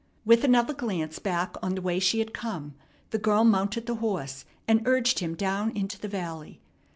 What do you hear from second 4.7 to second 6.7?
urged him down into the valley.